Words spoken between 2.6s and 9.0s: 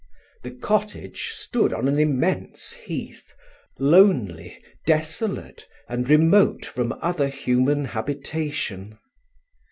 heath, lonely, desolate, and remote from other human habitation.